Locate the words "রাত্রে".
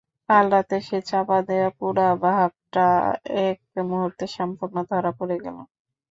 0.49-0.77